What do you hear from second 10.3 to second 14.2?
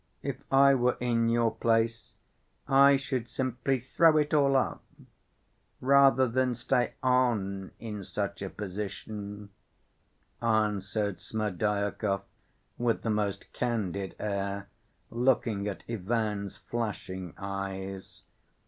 answered Smerdyakov, with the most candid